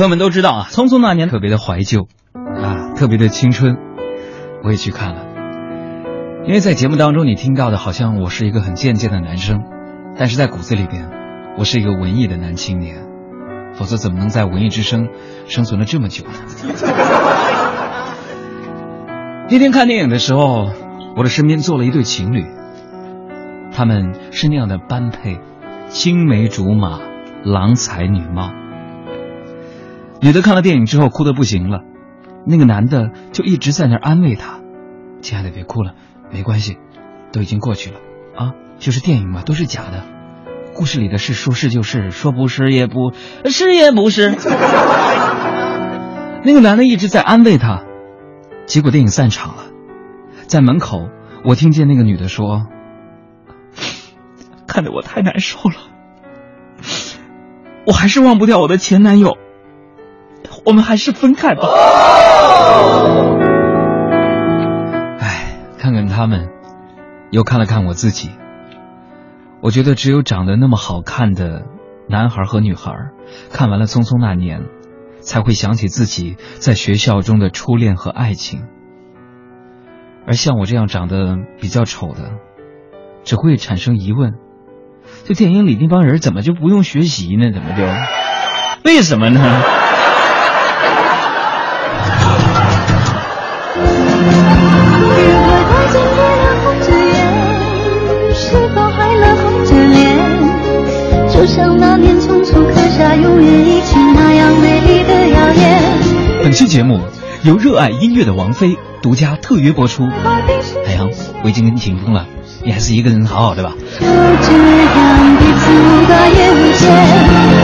[0.00, 3.76] 朋友们都知道啊，《匆匆那年》特别的怀旧，啊，特别的青春，
[4.64, 5.26] 我也去看了。
[6.46, 9.60] 因为在节目当中，你听到的好像我是一个很贱贱的男生，
[10.16, 11.10] 但是在骨子里边，
[11.58, 12.96] 我是一个文艺的男青年，
[13.74, 15.10] 否则怎么能在文艺之声
[15.48, 16.32] 生存了这么久呢？
[19.52, 20.70] 那天看电影的时候，
[21.14, 22.46] 我的身边坐了一对情侣，
[23.70, 25.40] 他们是那样的般配，
[25.88, 27.00] 青梅竹马，
[27.44, 28.50] 郎才女貌。
[30.22, 31.80] 女的看了电影之后哭得不行了，
[32.46, 34.60] 那个男的就一直在那安慰她
[35.22, 35.94] ：“亲爱的，别哭了，
[36.30, 36.76] 没关系，
[37.32, 37.96] 都已经过去了。
[38.36, 40.04] 啊，就是电影嘛，都是假的，
[40.74, 43.12] 故事里的事说是就是，说不是也不
[43.46, 44.34] 是也不是。
[46.44, 47.82] ”那个男的一直在安慰她，
[48.66, 49.64] 结果电影散场了，
[50.46, 51.08] 在门口
[51.44, 52.66] 我听见那个女的说
[54.68, 55.76] ：“看得我太难受了，
[57.86, 59.38] 我还是忘不掉我的前男友。”
[60.64, 61.62] 我们还是分开吧。
[65.18, 66.48] 唉，看看他们，
[67.30, 68.30] 又看了看我自己。
[69.62, 71.66] 我觉得只有长得那么好看的
[72.08, 72.92] 男孩和女孩，
[73.52, 74.60] 看完了《匆匆那年》，
[75.20, 78.62] 才会想起自己在学校中的初恋和爱情。
[80.26, 82.32] 而像我这样长得比较丑的，
[83.24, 84.34] 只会产生疑问：
[85.24, 87.52] 就电影里那帮人怎么就不用学习呢？
[87.52, 87.84] 怎么就？
[88.84, 89.40] 为什么呢？
[101.40, 105.82] 就像那年匆匆刻下永远一起那样美丽的谣言。
[106.42, 107.00] 本期节目
[107.44, 110.06] 由热爱音乐的王菲独家特约播出。
[110.06, 111.08] 海洋，
[111.42, 112.26] 我已经跟你请风了，
[112.62, 113.72] 你还是一个人好好的吧。
[113.72, 114.18] 就这样
[115.38, 116.92] 彼此无挂也无牵，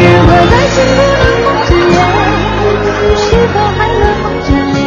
[0.00, 4.80] 如果爱情不能红着眼，是否还能红着脸？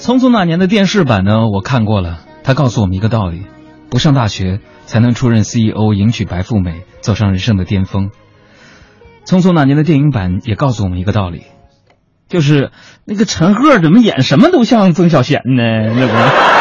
[0.00, 3.42] 匆匆那年的电视版呢，我看过了，它告诉我们一个道理：
[3.90, 6.84] 不上大学才能出任 CEO，迎娶白富美。
[7.02, 8.10] 走上人生的巅峰。
[9.24, 11.42] 匆匆那年的电影版也告诉我们一个道理，
[12.28, 12.72] 就是
[13.04, 15.62] 那个陈赫怎么演什么都像曾小贤呢？
[15.94, 16.55] 那不。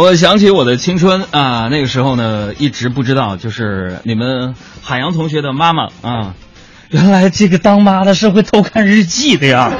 [0.00, 6.34] 我想起我的青春啊，那个时候呢，一直不知道，就是你们海洋同学的妈妈啊，
[6.88, 9.70] 原来这个当妈的是会偷看日记的呀，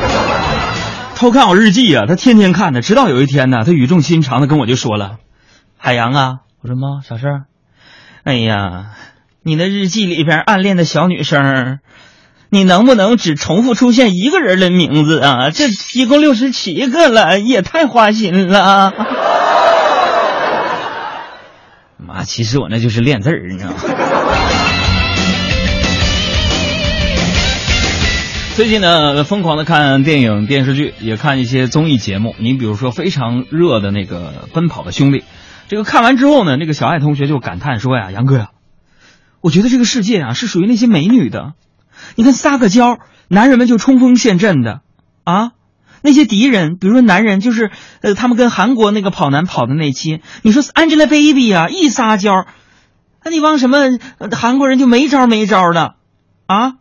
[1.16, 5.16] 偷看我日记呀，他天天看的，直到有一天呢，他语重心长的跟我就说了
[5.78, 7.44] ：“海洋啊，我说妈，啥事儿？
[8.22, 8.91] 哎呀，
[9.42, 11.78] 你的日记里边暗恋的小女生，
[12.50, 15.48] 你能不能只重复出现一个人的名字啊？
[15.48, 18.92] 这一共六十七个了，也太花心了。”
[22.10, 23.76] 啊，其实我那就是练字儿，你知道吗？
[28.56, 32.34] 最近呢，疯狂的看电影、电视剧，也看一些综艺节目。
[32.38, 35.19] 你比如说非常热的那个《奔跑的兄弟》，
[35.69, 38.49] 这个看完之后呢，那个小爱同学就感叹说呀：“杨哥呀，
[39.41, 41.54] 我觉得这个世界啊是属于那些美女的。
[42.16, 44.81] 你看撒个娇，男人们就冲锋陷阵的
[45.25, 45.53] 啊。”
[46.03, 52.47] 那些敌人，比如说男人，就是呃，他们跟韩国那个跑男跑的那期，你说 Angelababy 啊，一撒娇，
[53.25, 53.99] 那那帮什么
[54.33, 55.94] 韩国人就没招没招的
[56.47, 56.75] 啊？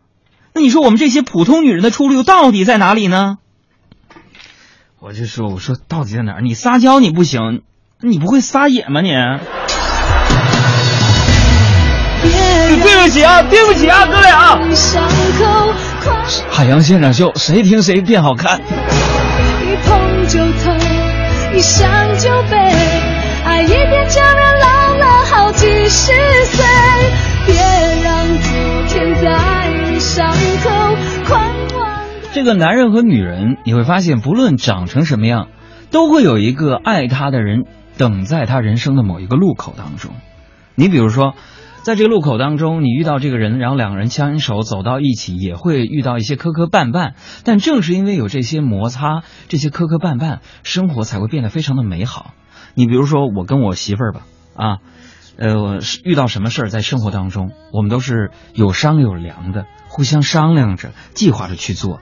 [0.52, 3.38] 那你说我们这些普通女人的出路到底在哪里呢？
[4.98, 6.40] 我就说，我说到底在哪儿？
[6.40, 7.62] 你撒娇你不行，
[8.00, 9.10] 你不会撒野吗你？
[12.82, 14.58] 对不起啊，对不起啊，各位啊！
[16.50, 18.60] 海洋现场秀，谁听谁变好看。
[19.84, 20.76] 碰就痛，
[21.54, 22.56] 一想就悲，
[23.44, 26.12] 爱一遍就让老了好几十
[26.46, 26.64] 岁。
[27.46, 27.54] 别
[28.02, 28.48] 让昨
[28.88, 30.30] 天在伤
[30.62, 30.70] 口
[31.26, 31.40] 狂
[31.74, 32.04] 妄。
[32.32, 35.48] 这个男人和女人，你会发现，不论长成什么样，
[35.90, 37.64] 都会有一个爱他的人
[37.96, 40.12] 等在他人生的某一个路口当中。
[40.74, 41.34] 你比如说。
[41.82, 47.14] 在这个路口当中，你遇到这个人，然后两个人牵手走到一起，也会遇到一些磕磕绊绊。
[47.42, 52.34] 但正是因为有这些摩擦，这些磕磕绊绊，生活才会变得非常的美好。
[52.74, 54.20] 你比如说，我跟我媳妇儿吧，
[54.54, 54.76] 啊，
[55.38, 62.00] 呃，遇到什么事儿在生活当中，我们都是有商有量的，互相商量着、计划着去做。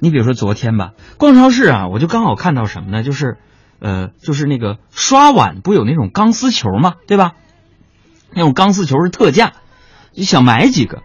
[0.00, 3.02] 你比如说昨天吧，逛超市啊，我就刚好看到什么呢？
[3.02, 3.36] 就是，
[3.78, 7.34] 呃，就是那个刷碗不有那种钢丝球嘛，对吧？
[8.34, 9.52] 那种钢丝球是特价，
[10.16, 11.02] 就想买几个，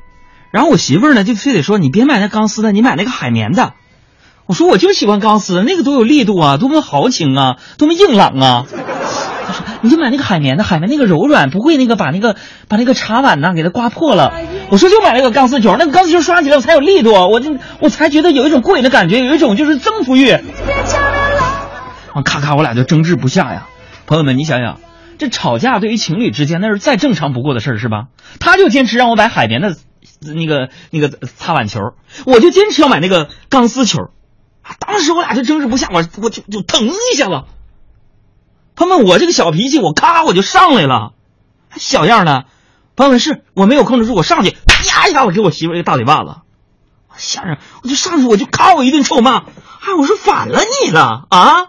[0.51, 3.73] 然后我媳妇儿呢就非得说你别买那钢丝的，你买那个海绵的。
[4.45, 8.65] 我说我就喜欢钢丝，那个多有力度啊，多么豪情啊，多么硬朗啊。
[9.47, 12.35] 她说你就买那个海绵的，海绵那个柔软，不会那个把那个
[12.69, 14.33] 把那个茶碗呐给它刮破了。
[14.69, 20.31] 我说就买那个钢丝球，那个钢丝球刷起来我才有力度，我就我才觉得有一种过瘾的感觉，有一种就是征服欲。
[20.31, 20.41] 啊，
[22.23, 23.67] 咔咔，我俩就争执不下呀。
[24.05, 24.79] 朋友们，你想想，
[25.17, 28.07] 这吵架对于情侣之间那是再正常不过的事儿，是吧？
[28.39, 29.75] 他就坚持让我买海绵的，
[30.21, 31.79] 那个那个擦碗球，
[32.25, 34.09] 我就坚持要买那个钢丝球。
[34.79, 37.43] 当时我俩就争执不下，我我就就腾一下子。
[38.75, 41.13] 他们我这个小脾气，我咔我就上来了，
[41.75, 42.45] 小样的。
[42.95, 46.35] 朋友们，是我没有控制住，我上去啪一下，我给我媳妇一个大嘴巴子。
[47.09, 49.37] 我吓人我就上去，我就咔我一顿臭骂。
[49.37, 51.65] 哎，我说反了你了啊！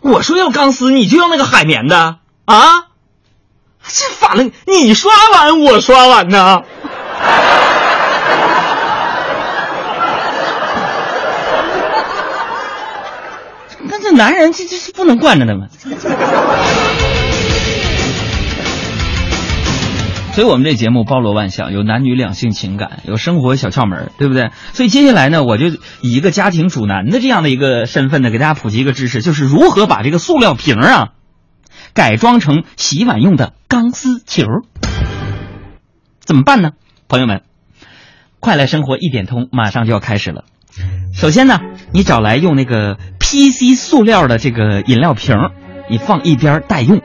[0.00, 2.86] 我说要钢丝，你就要那个海绵的啊？
[3.86, 6.62] 这反了，你刷碗，我刷碗呢？
[13.90, 15.68] 那这男人这这是不能惯着的吗？
[20.38, 24.52] 所以我们这节目包罗万象，有男女两性情感，有生活小窍门，对不对？
[24.72, 25.66] 所以接下来呢，我就
[26.00, 31.08] 以一个家庭主男的这样的一个身份呢，给大家普及一个知识，就是如何把这个塑料瓶啊
[31.92, 34.44] 改装成洗碗用的钢丝球。
[36.20, 36.70] 怎么办呢？
[37.08, 37.42] 朋友们，
[38.38, 40.44] 快来生活一点通马上就要开始了。
[41.12, 41.58] 首先呢，
[41.92, 45.34] 你找来用那个 PC 塑料的这个饮料瓶，
[45.90, 47.02] 你放一边待用，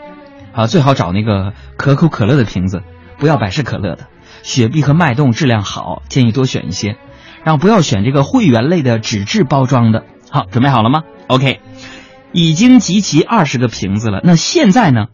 [0.54, 2.84] 啊，最好找那个可口可乐的瓶子。
[3.24, 4.08] 不要百事可乐的，
[4.42, 6.98] 雪碧和脉动质量好，建议多选一些。
[7.46, 10.04] 然后不要选这个会员类的纸质包装的。
[10.30, 11.62] 好，准备好了吗？OK，
[12.34, 14.20] 已经集齐二十个瓶子了。
[14.25, 15.06] 那现在呢？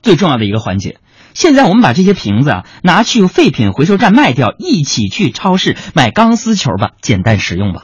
[0.00, 0.96] 最重要的一个环节，
[1.34, 7.82] 现在我们把这些瓶子啊拿去废品回收站卖掉，一起去超市买钢丝球吧，简单实用吧。